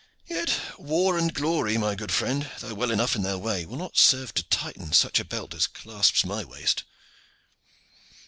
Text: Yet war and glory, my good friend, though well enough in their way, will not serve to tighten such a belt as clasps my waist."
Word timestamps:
Yet 0.25 0.59
war 0.79 1.15
and 1.15 1.31
glory, 1.31 1.77
my 1.77 1.93
good 1.93 2.11
friend, 2.11 2.49
though 2.59 2.73
well 2.73 2.89
enough 2.89 3.15
in 3.15 3.21
their 3.21 3.37
way, 3.37 3.67
will 3.67 3.77
not 3.77 3.97
serve 3.99 4.33
to 4.33 4.41
tighten 4.41 4.93
such 4.93 5.19
a 5.19 5.23
belt 5.23 5.53
as 5.53 5.67
clasps 5.67 6.25
my 6.25 6.43
waist." 6.43 6.85